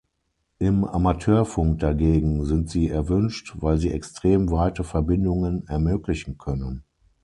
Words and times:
Im 0.57 0.83
Amateurfunk 0.83 1.77
dagegen 1.77 2.43
sind 2.43 2.71
sie 2.71 2.89
erwünscht, 2.89 3.53
weil 3.59 3.77
sie 3.77 3.91
extrem 3.91 4.49
weite 4.49 4.83
Verbindungen 4.83 5.67
ermöglichen 5.67 6.39
können. 6.39 6.83